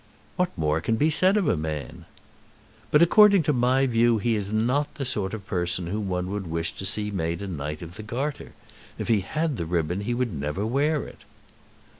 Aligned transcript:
"What 0.35 0.49
more 0.57 0.81
can 0.81 0.95
be 0.95 1.11
said 1.11 1.37
of 1.37 1.47
a 1.47 1.55
man?" 1.55 2.05
"But 2.89 3.03
according 3.03 3.43
to 3.43 3.53
my 3.53 3.85
view 3.85 4.17
he 4.17 4.35
is 4.35 4.51
not 4.51 4.95
the 4.95 5.05
sort 5.05 5.31
of 5.35 5.45
person 5.45 5.85
whom 5.85 6.09
one 6.09 6.31
would 6.31 6.47
wish 6.47 6.71
to 6.77 6.87
see 6.87 7.11
made 7.11 7.43
a 7.43 7.47
Knight 7.47 7.83
of 7.83 7.97
the 7.97 8.01
Garter. 8.01 8.53
If 8.97 9.09
he 9.09 9.21
had 9.21 9.57
the 9.57 9.67
ribbon 9.67 10.01
he 10.01 10.15
would 10.15 10.33
never 10.33 10.65
wear 10.65 11.03
it." 11.03 11.19